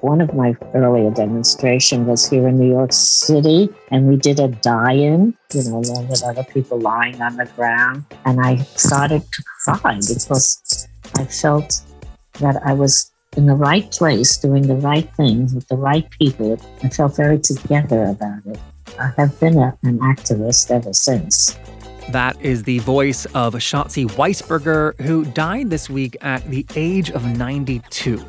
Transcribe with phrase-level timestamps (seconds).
[0.00, 4.48] One of my earlier demonstrations was here in New York City, and we did a
[4.48, 8.04] die-in, you know, along with other people lying on the ground.
[8.24, 11.80] And I started to cry because I felt
[12.40, 16.60] that I was in the right place, doing the right things with the right people.
[16.82, 18.58] I felt very together about it.
[18.98, 21.56] I have been a, an activist ever since.
[22.10, 27.24] That is the voice of Shatzi Weisberger, who died this week at the age of
[27.24, 28.24] 92.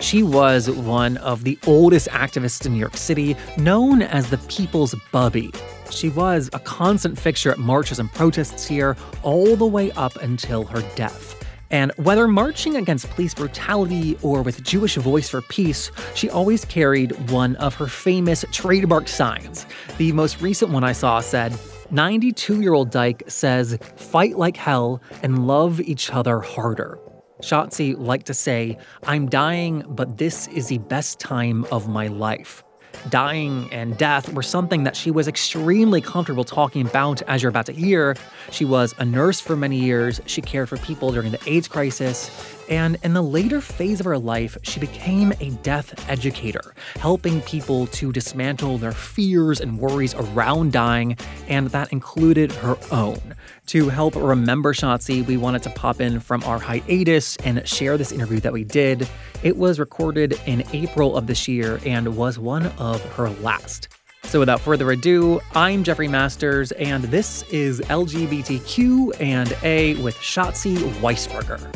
[0.00, 4.94] She was one of the oldest activists in New York City, known as the People's
[5.12, 5.50] Bubby.
[5.90, 10.64] She was a constant fixture at marches and protests here all the way up until
[10.64, 11.34] her death.
[11.70, 17.12] And whether marching against police brutality or with Jewish Voice for Peace, she always carried
[17.30, 19.66] one of her famous trademark signs.
[19.98, 21.58] The most recent one I saw said,
[21.90, 26.98] 92 year old Dyke says, fight like hell and love each other harder.
[27.42, 32.64] Shatzi liked to say, I'm dying, but this is the best time of my life.
[33.10, 37.66] Dying and death were something that she was extremely comfortable talking about, as you're about
[37.66, 38.16] to hear.
[38.50, 42.28] She was a nurse for many years, she cared for people during the AIDS crisis,
[42.68, 47.86] and in the later phase of her life, she became a death educator, helping people
[47.88, 51.16] to dismantle their fears and worries around dying,
[51.48, 53.34] and that included her own.
[53.66, 58.12] To help remember Shatzi, we wanted to pop in from our hiatus and share this
[58.12, 59.08] interview that we did.
[59.42, 63.88] It was recorded in April of this year and was one of her last.
[64.24, 70.76] So without further ado, I'm Jeffrey Masters, and this is LGBTQ and A with Shatzi
[71.00, 71.74] Weisberger.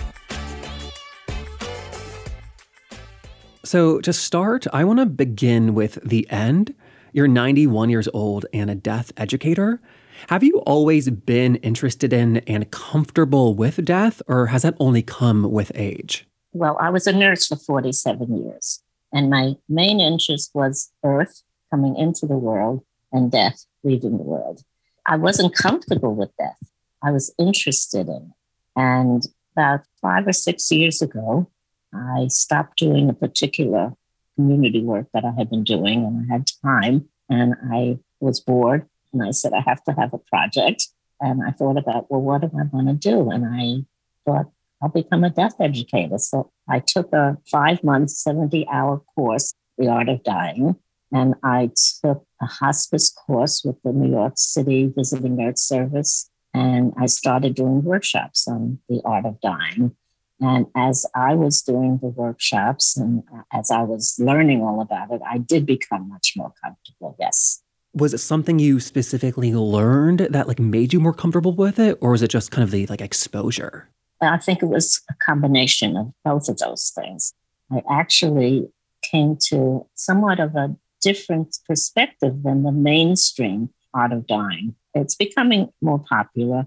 [3.72, 6.74] So, to start, I want to begin with the end.
[7.14, 9.80] You're 91 years old and a death educator.
[10.28, 15.50] Have you always been interested in and comfortable with death, or has that only come
[15.50, 16.26] with age?
[16.52, 21.96] Well, I was a nurse for 47 years, and my main interest was Earth coming
[21.96, 24.62] into the world and death leaving the world.
[25.06, 26.60] I wasn't comfortable with death.
[27.02, 28.32] I was interested in it.
[28.76, 29.22] And
[29.56, 31.48] about five or six years ago,
[31.94, 33.92] I stopped doing a particular
[34.36, 38.86] community work that I had been doing and I had time and I was bored
[39.12, 40.88] and I said, I have to have a project.
[41.20, 43.30] And I thought about, well, what do I want to do?
[43.30, 43.84] And I
[44.24, 44.50] thought,
[44.82, 46.18] I'll become a death educator.
[46.18, 50.76] So I took a five month, 70 hour course, The Art of Dying.
[51.12, 51.70] And I
[52.02, 56.30] took a hospice course with the New York City Visiting Nurse Service.
[56.54, 59.94] And I started doing workshops on the art of dying.
[60.42, 63.22] And as I was doing the workshops and
[63.52, 67.14] as I was learning all about it, I did become much more comfortable.
[67.20, 67.62] Yes.
[67.94, 72.10] Was it something you specifically learned that like made you more comfortable with it, or
[72.10, 73.88] was it just kind of the like exposure?
[74.20, 77.32] I think it was a combination of both of those things.
[77.70, 78.68] I actually
[79.02, 84.74] came to somewhat of a different perspective than the mainstream art of dying.
[84.94, 86.66] It's becoming more popular.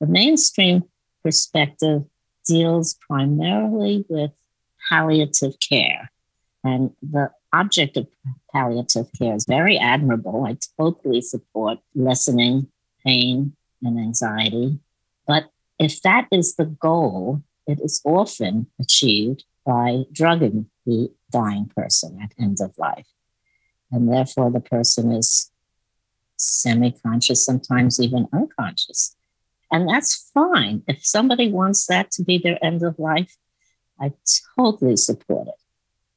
[0.00, 0.84] The mainstream
[1.22, 2.02] perspective
[2.46, 4.32] deals primarily with
[4.88, 6.10] palliative care.
[6.64, 8.06] And the object of
[8.52, 10.44] palliative care is very admirable.
[10.46, 12.68] I totally support lessening
[13.04, 14.78] pain and anxiety.
[15.26, 22.18] But if that is the goal, it is often achieved by drugging the dying person
[22.22, 23.06] at end of life.
[23.90, 25.50] And therefore, the person is
[26.36, 29.16] semi conscious, sometimes even unconscious.
[29.72, 30.82] And that's fine.
[30.86, 33.36] If somebody wants that to be their end of life,
[33.98, 34.12] I
[34.56, 35.54] totally support it.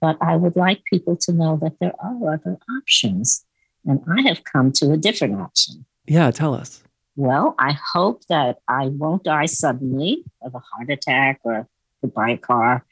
[0.01, 3.45] But I would like people to know that there are other options.
[3.85, 5.85] And I have come to a different option.
[6.05, 6.83] Yeah, tell us.
[7.15, 11.67] Well, I hope that I won't die suddenly of a heart attack or
[12.01, 12.85] to buy a car.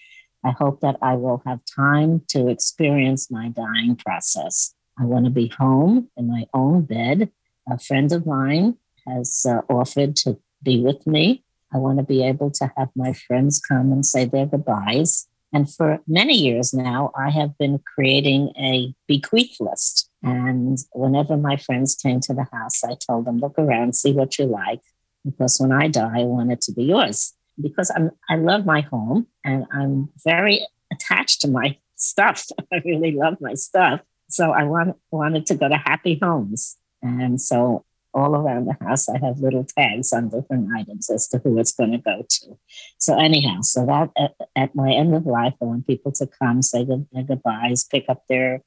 [0.45, 4.73] I hope that I will have time to experience my dying process.
[4.97, 7.31] I want to be home in my own bed.
[7.69, 11.43] A friend of mine has uh, offered to be with me.
[11.73, 15.27] I want to be able to have my friends come and say their goodbyes.
[15.51, 20.09] And for many years now, I have been creating a bequeath list.
[20.23, 24.39] And whenever my friends came to the house, I told them, look around, see what
[24.39, 24.81] you like.
[25.23, 27.33] Because when I die, I want it to be yours.
[27.61, 32.45] Because I'm, I love my home and I'm very attached to my stuff.
[32.73, 34.01] I really love my stuff.
[34.29, 36.77] So I want, wanted to go to happy homes.
[37.03, 39.09] And so all around the house.
[39.09, 42.57] I have little tags on different items as to who it's going to go to.
[42.97, 46.61] So anyhow, so that at, at, my end of life, I want people to come,
[46.61, 48.61] say their goodbyes, pick up their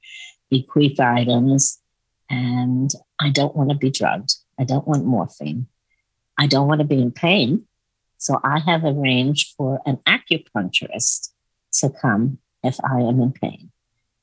[0.51, 1.81] bequeath items,
[2.29, 2.91] and
[3.21, 4.35] I don't want to be drugged.
[4.59, 5.69] I don't want morphine.
[6.39, 7.67] I don't want to be in pain.
[8.19, 11.31] So I have arranged for an acupuncturist
[11.75, 13.71] to come if I am in pain.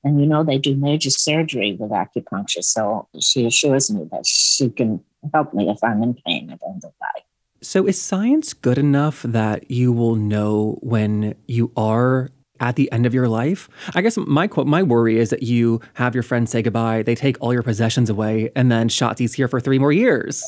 [0.04, 2.64] And you know, they do major surgery with acupuncture.
[2.64, 5.04] So she assures me that she can
[5.34, 7.24] help me if I'm in pain at the end of life.
[7.62, 12.30] So, is science good enough that you will know when you are
[12.60, 13.70] at the end of your life?
[13.96, 17.16] I guess my quote, my worry is that you have your friends say goodbye, they
[17.16, 20.44] take all your possessions away, and then Shatzi's here for three more years.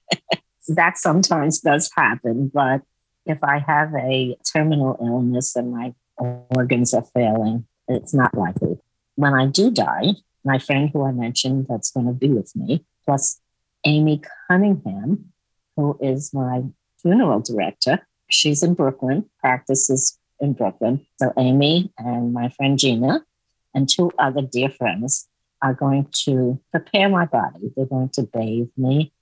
[0.68, 2.82] that sometimes does happen, but
[3.26, 8.78] if I have a terminal illness and my organs are failing, it's not likely.
[9.16, 10.14] When I do die,
[10.44, 13.40] my friend who I mentioned that's going to be with me, plus
[13.84, 15.32] Amy Cunningham,
[15.76, 16.62] who is my
[17.00, 21.06] funeral director, she's in Brooklyn, practices in Brooklyn.
[21.16, 23.24] So Amy and my friend Gina
[23.74, 25.28] and two other dear friends
[25.62, 27.72] are going to prepare my body.
[27.76, 29.12] They're going to bathe me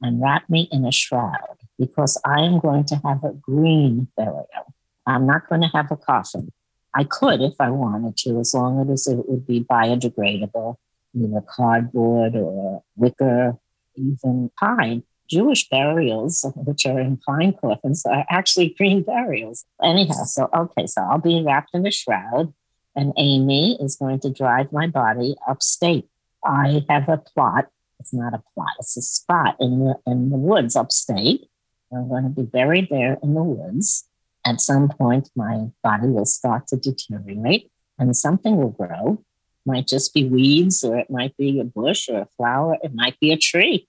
[0.00, 4.74] and wrap me in a shroud because I am going to have a green burial.
[5.06, 6.52] I'm not going to have a coffin.
[6.94, 10.76] I could if I wanted to, as long as it would be biodegradable,
[11.14, 13.56] either cardboard or wicker,
[13.96, 15.02] even pine.
[15.28, 19.64] Jewish burials, which are in pine coffins, are actually green burials.
[19.82, 22.52] Anyhow, so okay, so I'll be wrapped in a shroud,
[22.94, 26.06] and Amy is going to drive my body upstate.
[26.44, 27.68] I have a plot.
[27.98, 28.74] It's not a plot.
[28.80, 31.48] It's a spot in the in the woods upstate.
[31.92, 34.08] I'm going to be buried there in the woods.
[34.44, 39.24] At some point, my body will start to deteriorate, and something will grow.
[39.64, 42.76] Might just be weeds, or it might be a bush or a flower.
[42.82, 43.88] It might be a tree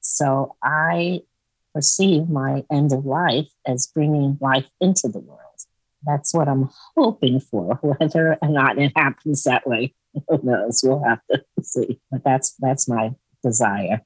[0.00, 1.22] so I
[1.74, 5.38] perceive my end of life as bringing life into the world.
[6.04, 7.74] That's what I'm hoping for.
[7.82, 9.94] Whether or not it happens that way,
[10.28, 10.82] who knows?
[10.82, 12.00] We'll have to see.
[12.10, 14.02] But that's that's my desire.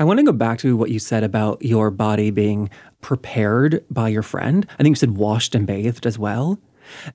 [0.00, 4.08] I want to go back to what you said about your body being prepared by
[4.08, 4.64] your friend.
[4.78, 6.60] I think you said washed and bathed as well.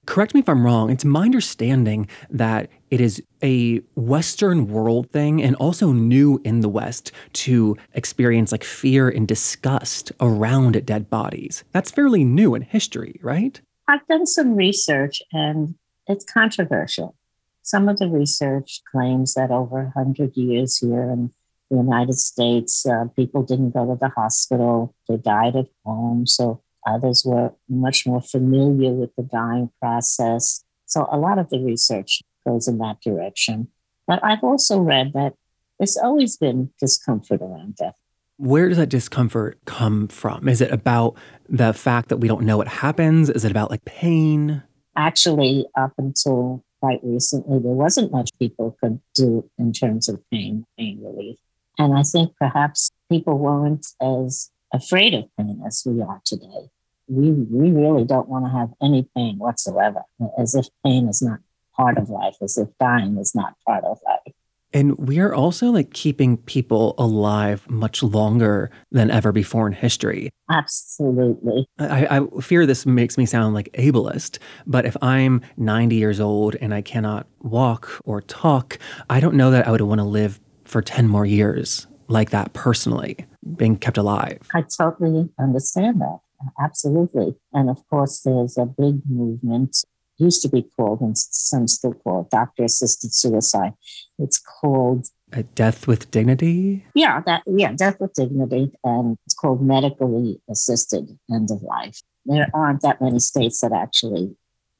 [0.06, 0.90] Correct me if I'm wrong.
[0.90, 6.70] It's my understanding that it is a Western world thing and also new in the
[6.70, 11.64] West to experience like fear and disgust around dead bodies.
[11.72, 13.60] That's fairly new in history, right?
[13.88, 15.76] I've done some research and
[16.08, 17.16] it's controversial.
[17.64, 21.32] Some of the research claims that over 100 years here in
[21.72, 26.28] the United States, uh, people didn't go to the hospital, they died at home.
[26.28, 30.64] So Others were much more familiar with the dying process.
[30.86, 33.70] So a lot of the research goes in that direction.
[34.08, 35.34] But I've also read that
[35.80, 37.96] there's always been discomfort around death.
[38.38, 40.48] Where does that discomfort come from?
[40.48, 41.16] Is it about
[41.48, 43.30] the fact that we don't know what happens?
[43.30, 44.64] Is it about like pain?
[44.96, 50.66] Actually, up until quite recently, there wasn't much people could do in terms of pain,
[50.78, 51.38] pain relief.
[51.80, 56.70] And I think perhaps people weren't as afraid of pain as we are today.
[57.08, 60.04] We, we really don't want to have any pain whatsoever,
[60.38, 61.40] as if pain is not
[61.76, 64.34] part of life, as if dying is not part of life.
[64.74, 70.32] And we are also like keeping people alive much longer than ever before in history.
[70.50, 71.68] Absolutely.
[71.78, 76.56] I, I, fear this makes me sound like ableist, but if I'm 90 years old
[76.56, 78.80] and I cannot walk or talk,
[79.12, 82.54] I don't know that I would want to live for 10 more years like that
[82.54, 84.40] personally, being kept alive.
[84.54, 86.20] I totally understand that.
[86.60, 87.36] Absolutely.
[87.54, 89.78] And of course, there's a big movement,
[90.18, 93.74] used to be called, and some still call it doctor assisted suicide.
[94.20, 96.86] It's called a death with dignity?
[96.94, 98.72] Yeah, that yeah, death with dignity.
[98.84, 102.02] And it's called medically assisted end of life.
[102.26, 104.36] There aren't that many states that actually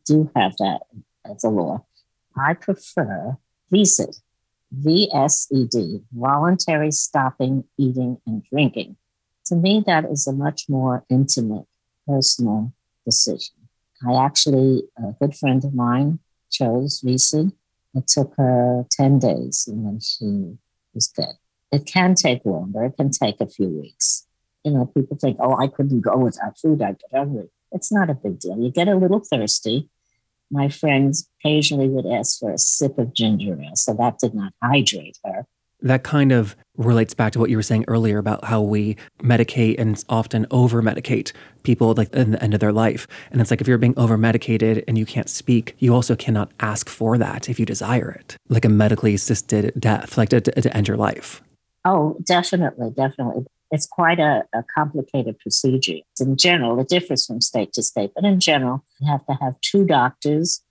[0.06, 0.82] do have that
[1.26, 1.86] as a law.
[2.38, 3.38] I prefer
[3.74, 4.22] VSED,
[4.82, 8.98] VSED, voluntary stopping eating and drinking.
[9.48, 11.66] To me, that is a much more intimate,
[12.08, 12.74] personal
[13.06, 13.56] decision.
[14.08, 16.20] I actually, a good friend of mine
[16.52, 17.54] chose VSED.
[17.96, 20.58] It took her 10 days and then she
[20.94, 21.36] was dead.
[21.72, 24.28] It can take longer, it can take a few weeks.
[24.64, 27.50] You know, people think, oh, I couldn't go without food, I get hungry.
[27.72, 28.58] It's not a big deal.
[28.60, 29.90] You get a little thirsty,
[30.52, 34.54] my friends occasionally would ask for a sip of ginger ale, so that did not
[34.62, 35.48] hydrate her.
[35.84, 39.76] That kind of relates back to what you were saying earlier about how we medicate
[39.78, 43.08] and often over medicate people like in the end of their life.
[43.32, 46.52] And it's like if you're being over medicated and you can't speak, you also cannot
[46.60, 50.74] ask for that if you desire it, like a medically assisted death, like to, to,
[50.76, 51.44] end your life.
[51.86, 53.46] Oh, definitely, definitely.
[53.70, 56.00] It's quite a, a complicated procedure.
[56.20, 59.60] In general, it differs from state to state, but in general, you have to have
[59.62, 60.64] two doctors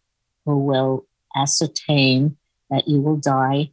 [0.45, 2.37] who will ascertain
[2.71, 3.71] that you will die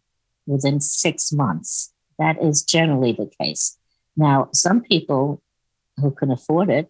[0.49, 1.93] within six months.
[2.17, 3.77] That is generally the case.
[4.17, 5.41] Now, some people
[5.97, 6.89] who can afford it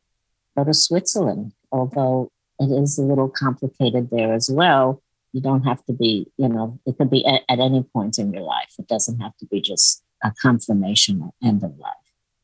[0.57, 5.01] go to Switzerland, although it is a little complicated there as well.
[5.31, 8.33] You don't have to be, you know, it could be at, at any point in
[8.33, 8.73] your life.
[8.79, 11.93] It doesn't have to be just a confirmation or end of life.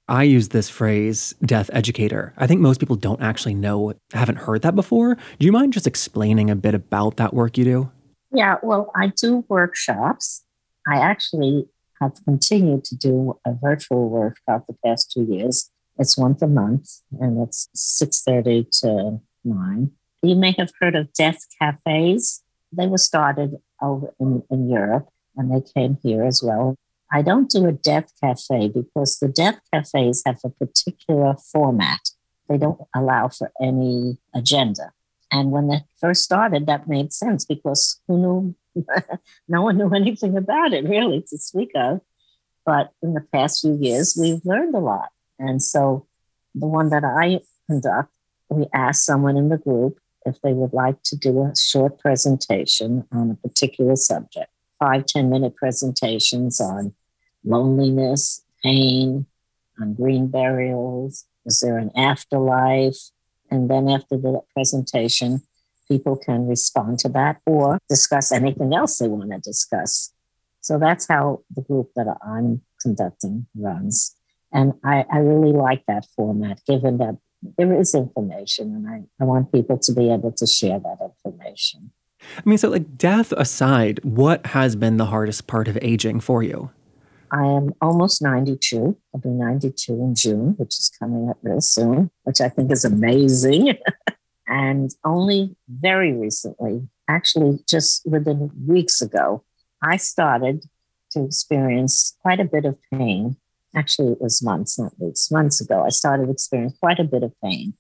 [0.08, 2.34] I use this phrase, death educator.
[2.38, 5.16] I think most people don't actually know, haven't heard that before.
[5.40, 7.92] Do you mind just explaining a bit about that work you do?
[8.32, 10.45] Yeah, well, I do workshops.
[10.88, 11.68] I actually
[12.02, 15.72] have continued to do a virtual workshop the past two years.
[15.98, 16.90] It's once a month
[17.20, 19.92] and it's 6.30 to 9.
[20.22, 22.44] You may have heard of death cafes.
[22.72, 26.76] They were started over in, in Europe and they came here as well.
[27.12, 32.02] I don't do a death cafe because the death cafes have a particular format.
[32.50, 34.92] They don't allow for any agenda.
[35.32, 38.56] And when they first started, that made sense because who knew?
[39.48, 42.02] no one knew anything about it really to speak of.
[42.66, 45.10] But in the past few years, we've learned a lot.
[45.38, 46.08] And so
[46.56, 48.12] the one that I conduct,
[48.50, 53.06] we ask someone in the group if they would like to do a short presentation
[53.12, 56.94] on a particular subject five ten minute presentations on
[57.44, 59.26] loneliness, pain,
[59.80, 61.26] on green burials.
[61.46, 62.98] Is there an afterlife?
[63.52, 65.44] And then after the presentation,
[65.88, 70.12] people can respond to that or discuss anything else they want to discuss.
[70.62, 74.16] So that's how the group that I'm conducting runs.
[74.52, 77.18] And I, I really like that format, given that
[77.58, 81.92] there is information and I, I want people to be able to share that information.
[82.38, 86.42] I mean, so like death aside, what has been the hardest part of aging for
[86.42, 86.72] you?
[87.32, 88.98] I am almost 92.
[89.14, 92.86] I'll be 92 in June, which is coming up real soon, which I think is
[92.86, 93.78] amazing.
[94.48, 99.44] and only very recently, actually just within weeks ago,
[99.82, 100.66] I started
[101.12, 103.38] to experience quite a bit of pain.
[103.76, 105.84] Actually, it was months, not weeks, months ago.
[105.84, 107.74] I started experiencing quite a bit of pain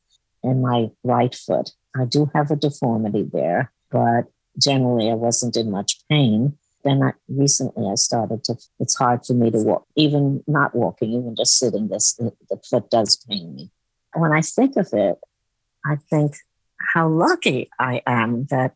[0.43, 1.71] in my right foot.
[1.95, 4.25] I do have a deformity there, but
[4.59, 6.57] generally I wasn't in much pain.
[6.83, 11.13] Then I, recently I started to, it's hard for me to walk, even not walking,
[11.13, 12.31] even just sitting, this, the,
[12.69, 13.71] foot does pain me.
[14.13, 15.17] When I think of it,
[15.85, 16.35] I think
[16.79, 18.75] how lucky I am that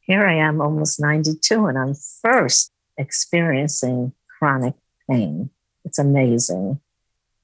[0.00, 4.74] here I am almost 92 and I'm first experiencing chronic
[5.08, 5.50] pain.
[5.84, 6.80] It's amazing.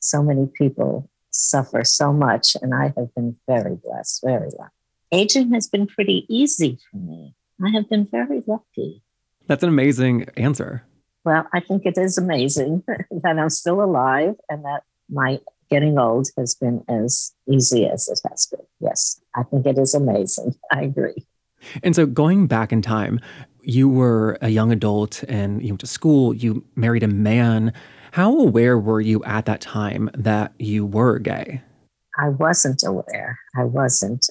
[0.00, 4.72] So many people suffer so much, and I have been very blessed, very lucky.
[5.12, 7.34] Aging has been pretty easy for me.
[7.64, 9.02] I have been very lucky.
[9.46, 10.84] That's an amazing answer.
[11.24, 12.82] Well, I think it is amazing
[13.22, 18.20] that I'm still alive and that my getting old has been as easy as it
[18.28, 18.66] has been.
[18.80, 20.54] Yes, I think it is amazing.
[20.72, 21.26] I agree.
[21.82, 23.20] And so going back in time,
[23.62, 27.72] you were a young adult and you went to school, you married a man.
[28.12, 31.62] How aware were you at that time that you were gay?
[32.18, 33.38] I wasn't aware.
[33.56, 34.26] I wasn't.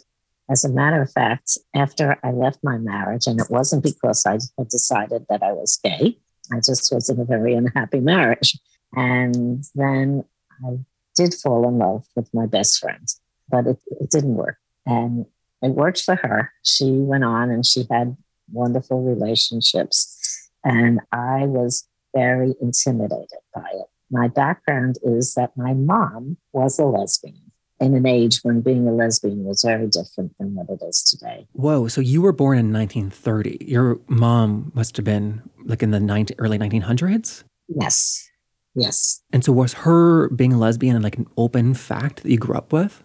[0.50, 4.34] As a matter of fact, after I left my marriage, and it wasn't because I
[4.58, 6.18] had decided that I was gay,
[6.52, 8.58] I just was in a very unhappy marriage.
[8.96, 10.24] And then
[10.66, 10.78] I
[11.16, 13.08] did fall in love with my best friend,
[13.50, 14.58] but it, it didn't work.
[14.86, 15.26] And
[15.62, 16.52] it worked for her.
[16.64, 18.18] She went on and she had
[18.52, 20.50] wonderful relationships.
[20.64, 23.88] And I was very intimidated by it.
[24.12, 28.94] My background is that my mom was a lesbian in an age when being a
[28.94, 31.48] lesbian was very different than what it is today.
[31.54, 31.88] Whoa.
[31.88, 33.58] So you were born in 1930.
[33.62, 37.44] Your mom must have been like in the 19, early 1900s?
[37.68, 38.30] Yes.
[38.76, 39.22] Yes.
[39.32, 42.74] And so was her being a lesbian like an open fact that you grew up
[42.74, 43.04] with?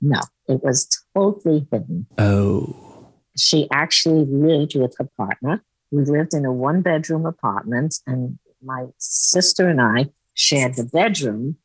[0.00, 2.06] No, it was totally hidden.
[2.18, 3.08] Oh.
[3.36, 5.62] She actually lived with her partner.
[5.90, 11.56] We lived in a one bedroom apartment, and my sister and I shared the bedroom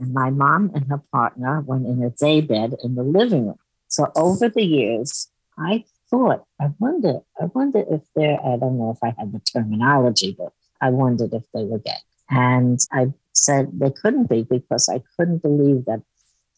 [0.00, 3.58] and my mom and her partner went in a day bed in the living room.
[3.88, 5.28] So over the years,
[5.58, 9.40] I thought, I wonder, I wonder if they're, I don't know if I had the
[9.40, 11.92] terminology, but I wondered if they were gay.
[12.30, 16.02] And I said they couldn't be because I couldn't believe that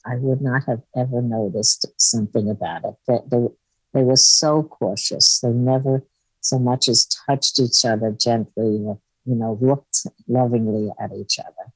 [0.05, 2.95] I would not have ever noticed something about it.
[3.07, 3.47] That they,
[3.99, 5.41] they were so cautious.
[5.41, 6.05] They never
[6.41, 11.73] so much as touched each other gently or, you know, looked lovingly at each other.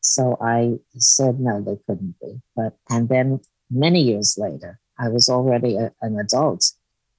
[0.00, 2.40] So I said, no, they couldn't be.
[2.56, 3.40] But, and then
[3.70, 6.72] many years later, I was already a, an adult.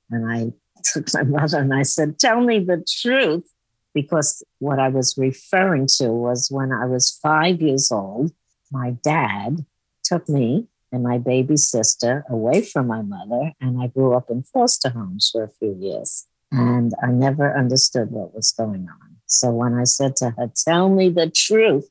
[0.10, 3.50] And I took my mother and I said, tell me the truth.
[3.94, 8.32] Because what I was referring to was when I was five years old,
[8.72, 9.66] my dad
[10.04, 14.44] took me and my baby sister away from my mother, and I grew up in
[14.44, 16.26] foster homes for a few years.
[16.52, 19.18] And I never understood what was going on.
[19.28, 21.88] So when I said to her, Tell me the truth,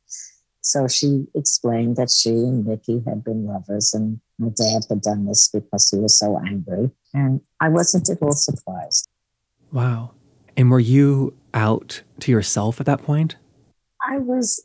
[0.60, 5.26] so she explained that she and Mickey had been lovers, and my dad had done
[5.26, 6.90] this because he was so angry.
[7.14, 9.08] And I wasn't at all surprised.
[9.72, 10.12] Wow.
[10.56, 13.36] And were you out to yourself at that point?
[14.00, 14.64] I was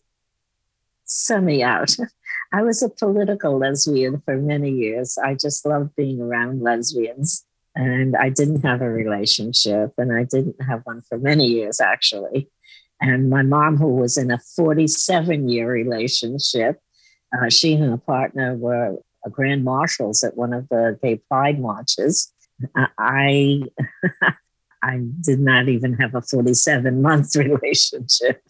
[1.05, 1.95] semi out.
[2.53, 5.17] I was a political lesbian for many years.
[5.17, 7.43] I just loved being around lesbians.
[7.75, 12.47] And I didn't have a relationship, and I didn't have one for many years, actually.
[13.01, 16.79] And my mom, who was in a 47 year relationship,
[17.35, 18.97] uh, she and her partner were
[19.31, 22.31] grand marshals at one of the gay pride marches.
[22.75, 23.63] I
[24.83, 28.43] I did not even have a 47 month relationship.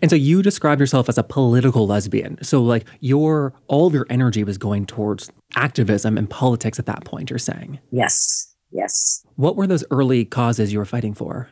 [0.00, 2.42] and so you describe yourself as a political lesbian.
[2.44, 7.04] So like your all of your energy was going towards activism and politics at that
[7.04, 7.80] point, you're saying?
[7.90, 8.54] Yes.
[8.70, 9.24] Yes.
[9.36, 11.48] What were those early causes you were fighting for?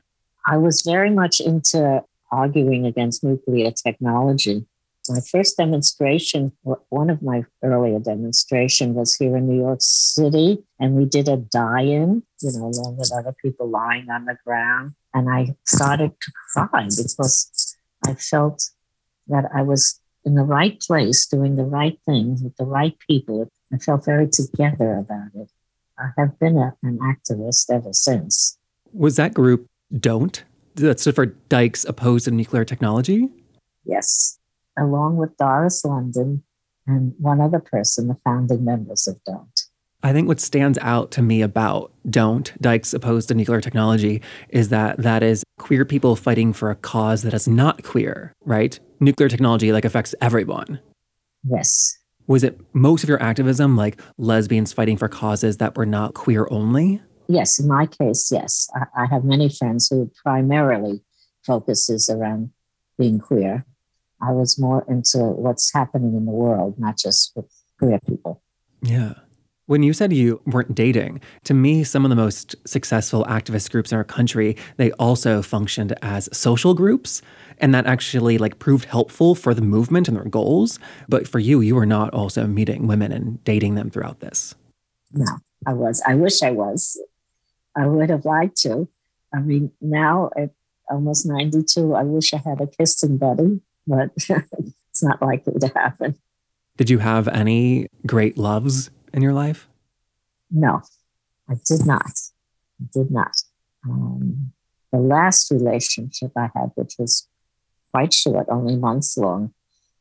[0.47, 4.67] I was very much into arguing against nuclear technology
[5.09, 6.53] my first demonstration,
[6.88, 11.37] one of my earlier demonstration was here in New York City, and we did a
[11.37, 14.93] die-in, you know, along with other people lying on the ground.
[15.15, 18.71] And I started to cry because I felt
[19.29, 23.50] that I was in the right place, doing the right things with the right people.
[23.73, 25.50] I felt very together about it.
[25.99, 28.59] I have been a, an activist ever since.
[28.93, 30.43] Was that group Don't?
[30.77, 33.29] That stood for Dykes Opposed to Nuclear Technology?
[33.85, 34.38] Yes
[34.78, 36.42] along with Doris London
[36.87, 39.61] and one other person, the founding members of Don't.
[40.02, 44.68] I think what stands out to me about Don't, Dykes opposed to nuclear technology, is
[44.68, 48.78] that that is queer people fighting for a cause that is not queer, right?
[49.00, 50.80] Nuclear technology like affects everyone.
[51.42, 51.99] Yes.
[52.28, 56.47] Was it most of your activism like lesbians fighting for causes that were not queer
[56.50, 57.02] only?
[57.26, 58.68] Yes, in my case, yes.
[58.75, 61.02] I, I have many friends who primarily
[61.44, 62.52] focuses around
[62.99, 63.64] being queer.
[64.20, 67.46] I was more into what's happening in the world, not just with
[67.78, 68.42] queer people.
[68.82, 69.14] Yeah.
[69.66, 73.92] When you said you weren't dating, to me, some of the most successful activist groups
[73.92, 77.20] in our country, they also functioned as social groups.
[77.58, 80.78] And that actually like proved helpful for the movement and their goals.
[81.09, 84.54] But for you, you were not also meeting women and dating them throughout this.
[85.12, 85.26] No,
[85.66, 86.02] I was.
[86.07, 86.98] I wish I was.
[87.76, 88.88] I would have liked to.
[89.35, 90.50] I mean, now at
[90.90, 96.16] almost 92, I wish I had a kissing buddy but it's not likely to happen.
[96.77, 99.68] Did you have any great loves in your life?
[100.51, 100.83] No,
[101.48, 102.12] I did not.
[102.81, 103.42] I did not.
[103.85, 104.53] Um,
[104.92, 107.27] the last relationship I had, which was
[107.90, 109.53] quite short, only months long,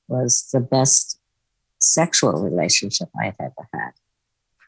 [0.07, 1.19] was the best
[1.79, 3.91] sexual relationship I had ever had.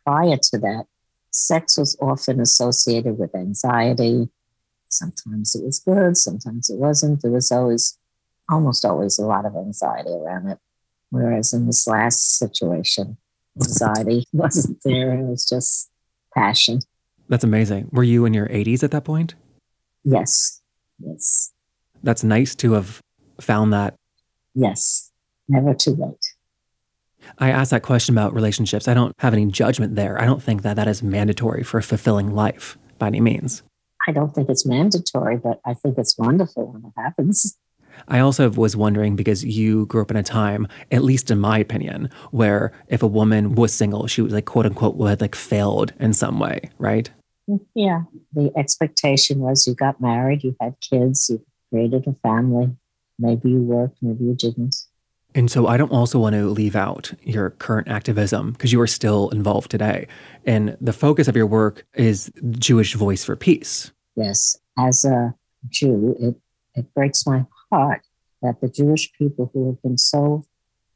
[0.03, 0.86] Prior to that,
[1.32, 4.29] sex was often associated with anxiety.
[4.88, 7.21] Sometimes it was good, sometimes it wasn't.
[7.21, 7.98] There was always
[8.49, 10.57] almost always a lot of anxiety around it.
[11.09, 13.17] Whereas in this last situation,
[13.57, 15.13] anxiety wasn't there.
[15.13, 15.89] It was just
[16.33, 16.79] passion.
[17.27, 17.89] That's amazing.
[17.91, 19.35] Were you in your 80s at that point?
[20.03, 20.62] Yes.
[20.99, 21.51] Yes.
[22.03, 23.01] That's nice to have
[23.39, 23.95] found that.
[24.55, 25.12] Yes.
[25.47, 26.33] Never too late.
[27.38, 28.88] I asked that question about relationships.
[28.88, 30.19] I don't have any judgment there.
[30.19, 33.62] I don't think that that is mandatory for a fulfilling life by any means.
[34.07, 37.57] I don't think it's mandatory, but I think it's wonderful when it happens.
[38.08, 41.58] I also was wondering because you grew up in a time, at least in my
[41.58, 45.93] opinion, where if a woman was single, she was like quote unquote would like failed
[45.99, 47.10] in some way, right?
[47.73, 48.04] Yeah.
[48.34, 52.75] The expectation was you got married, you had kids, you created a family.
[53.17, 54.75] Maybe you worked, maybe you didn't.
[55.36, 58.88] And so I don't also want to leave out your current activism because you are
[58.88, 60.08] still involved today.
[60.45, 63.91] And the focus of your work is Jewish Voice for Peace.
[64.15, 64.58] Yes.
[64.78, 65.36] As a
[65.67, 66.36] Jew, it,
[66.80, 68.01] it breaks my heart
[68.41, 70.45] that the Jewish people who have been so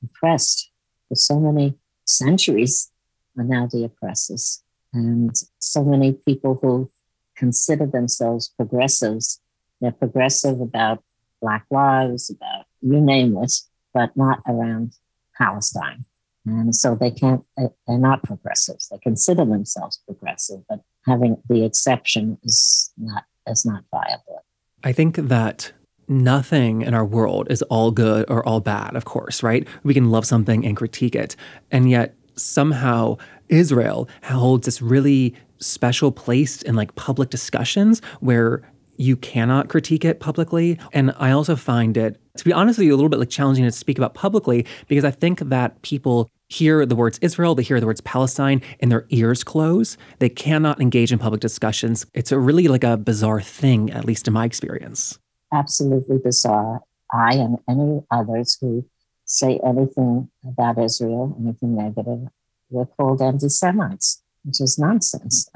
[0.03, 0.71] oppressed
[1.09, 2.91] for so many centuries
[3.37, 4.63] are now the oppressors.
[4.93, 6.91] And so many people who
[7.35, 9.41] consider themselves progressives,
[9.81, 11.03] they're progressive about
[11.41, 13.53] Black lives, about you name it,
[13.93, 14.93] but not around
[15.37, 16.05] Palestine.
[16.45, 18.89] And so they can't, they're not progressives.
[18.89, 24.43] They consider themselves progressive, but having the exception is not, is not viable.
[24.83, 25.71] I think that
[26.07, 29.67] nothing in our world is all good or all bad, of course, right?
[29.83, 31.35] We can love something and critique it.
[31.71, 33.17] And yet, somehow,
[33.49, 38.61] Israel holds this really special place in like public discussions where
[38.97, 40.77] you cannot critique it publicly.
[40.91, 43.65] And I also find it, to be honest with you, a little bit like challenging
[43.65, 47.79] to speak about publicly because I think that people hear the words Israel, they hear
[47.79, 49.97] the words Palestine, and their ears close.
[50.19, 52.05] They cannot engage in public discussions.
[52.13, 55.17] It's a really like a bizarre thing, at least in my experience
[55.53, 56.81] absolutely bizarre.
[57.11, 58.85] I and any others who
[59.25, 62.27] say anything about Israel, anything negative,
[62.69, 65.49] we're called anti Semites, which is nonsense.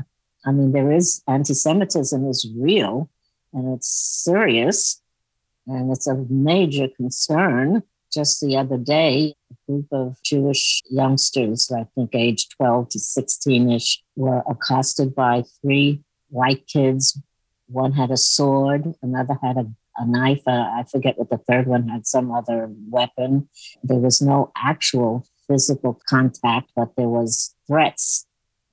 [0.46, 3.10] I mean, there is anti Semitism is real,
[3.54, 5.02] and it's serious
[5.68, 7.84] and it's a major concern.
[8.12, 13.72] Just the other day, a group of Jewish youngsters, I think age 12 to 16
[13.72, 17.20] ish, were accosted by three white kids.
[17.68, 20.42] One had a sword, another had a, a knife.
[20.48, 23.50] Uh, I forget what the third one had, some other weapon.
[23.84, 28.26] There was no actual physical contact, but there was threats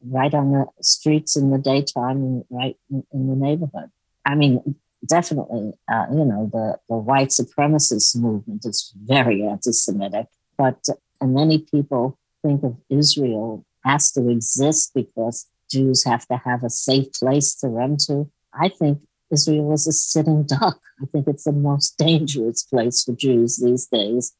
[0.06, 3.90] right on the streets in the daytime and right in, in the neighborhood.
[4.26, 10.26] I mean, definitely, uh, you know, the, the white supremacist movement is very anti Semitic,
[10.56, 10.78] but
[11.20, 16.70] uh, many people think of Israel has to exist because Jews have to have a
[16.70, 18.30] safe place to run to.
[18.52, 19.00] I think
[19.34, 20.80] Israel is a sitting duck.
[21.02, 24.32] I think it's the most dangerous place for Jews these days.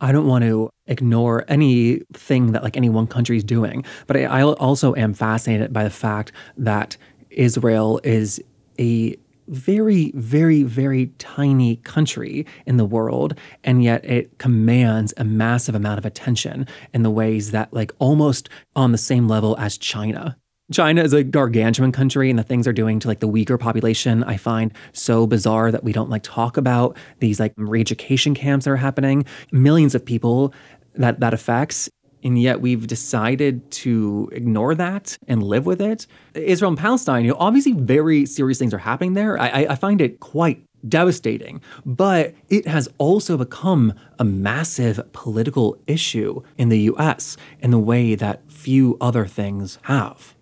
[0.00, 4.24] I don't want to ignore anything that like any one country is doing, but I,
[4.24, 6.96] I also am fascinated by the fact that
[7.30, 8.42] Israel is
[8.78, 9.16] a
[9.48, 15.98] very, very, very tiny country in the world, and yet it commands a massive amount
[15.98, 20.36] of attention in the ways that, like, almost on the same level as China.
[20.72, 24.24] China is a gargantuan country, and the things they're doing to like the Uyghur population,
[24.24, 28.72] I find so bizarre that we don't like talk about these like re-education camps that
[28.72, 29.24] are happening.
[29.50, 30.54] Millions of people
[30.94, 31.88] that that affects
[32.22, 36.06] and yet we've decided to ignore that and live with it.
[36.34, 39.38] Israel and Palestine, you know, obviously very serious things are happening there.
[39.40, 46.42] I, I find it quite devastating, but it has also become a massive political issue
[46.56, 50.34] in the US in the way that few other things have.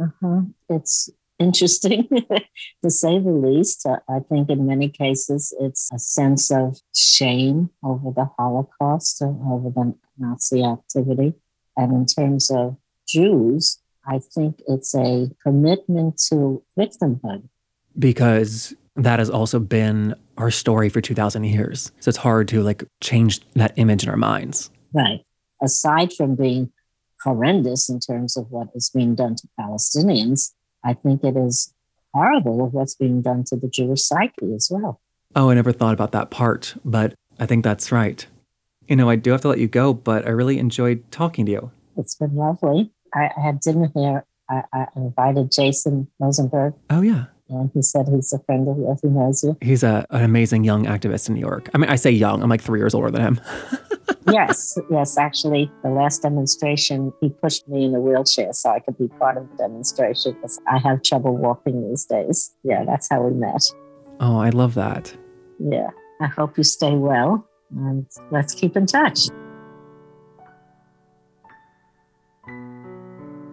[0.00, 0.42] Uh-huh.
[0.68, 2.08] It's interesting
[2.82, 3.86] to say the least.
[4.08, 9.94] I think in many cases it's a sense of shame over the Holocaust, over the
[10.18, 11.34] Nazi activity.
[11.76, 17.48] And in terms of Jews, I think it's a commitment to victimhood.
[17.98, 21.92] Because that has also been our story for 2000 years.
[22.00, 24.70] So it's hard to like change that image in our minds.
[24.92, 25.20] Right.
[25.62, 26.70] Aside from being
[27.22, 30.52] horrendous in terms of what is being done to Palestinians,
[30.84, 31.72] I think it is
[32.14, 35.00] horrible of what's being done to the Jewish psyche as well.
[35.34, 38.26] Oh, I never thought about that part, but I think that's right.
[38.88, 41.52] You know, I do have to let you go, but I really enjoyed talking to
[41.52, 41.70] you.
[41.96, 42.90] It's been lovely.
[43.14, 44.24] I, I had dinner here.
[44.48, 46.74] I, I, invited Jason Rosenberg.
[46.88, 47.24] Oh, yeah.
[47.48, 49.00] And he said he's a friend of yours.
[49.02, 49.56] He knows you.
[49.60, 51.68] He's a, an amazing young activist in New York.
[51.74, 53.40] I mean, I say young, I'm like three years older than him.
[54.32, 55.18] yes, yes.
[55.18, 59.36] Actually, the last demonstration, he pushed me in a wheelchair so I could be part
[59.36, 62.54] of the demonstration because I have trouble walking these days.
[62.62, 63.62] Yeah, that's how we met.
[64.20, 65.16] Oh, I love that.
[65.58, 65.90] Yeah.
[66.20, 69.28] I hope you stay well and let's keep in touch.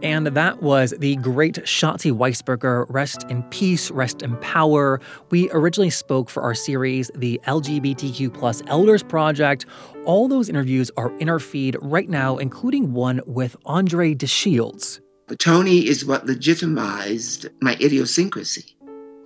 [0.04, 2.86] And that was the great Shatzi Weisberger.
[2.90, 5.00] Rest in peace, rest in power.
[5.30, 9.66] We originally spoke for our series, the LGBTQ plus Elders Project.
[10.06, 15.00] All those interviews are in our feed right now, including one with Andre De Shields.
[15.40, 18.76] Tony is what legitimized my idiosyncrasy.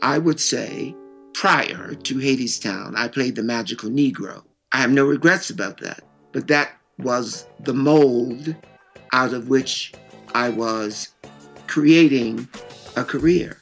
[0.04, 0.96] I would say
[1.34, 4.44] prior to Hadestown, I played the magical Negro.
[4.72, 6.04] I have no regrets about that.
[6.34, 8.56] But that was the mold
[9.12, 9.94] out of which
[10.38, 11.16] I was
[11.66, 12.48] creating
[12.96, 13.58] a career.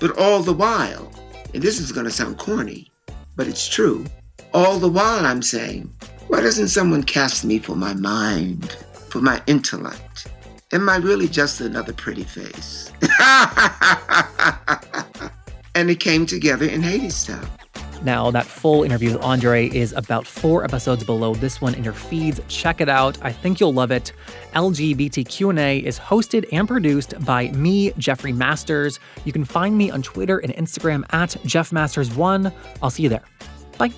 [0.00, 1.12] But all the while,
[1.54, 2.90] and this is going to sound corny,
[3.36, 4.04] but it's true,
[4.52, 5.94] all the while I'm saying,
[6.26, 8.76] why doesn't someone cast me for my mind,
[9.10, 10.26] for my intellect?
[10.72, 12.90] Am I really just another pretty face?
[15.76, 17.48] and it came together in Hadestown.
[18.04, 21.92] Now, that full interview with Andre is about four episodes below this one in your
[21.92, 22.40] feeds.
[22.48, 23.16] Check it out.
[23.22, 24.12] I think you'll love it.
[24.54, 28.98] LGBTQ&A is hosted and produced by me, Jeffrey Masters.
[29.24, 32.52] You can find me on Twitter and Instagram at JeffMasters1.
[32.82, 33.24] I'll see you there.
[33.78, 33.92] Bye.